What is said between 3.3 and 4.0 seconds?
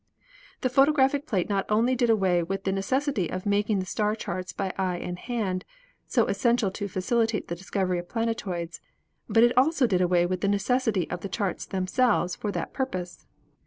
of making the